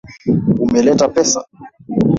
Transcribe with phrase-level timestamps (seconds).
[0.65, 1.39] Umeleta pesa?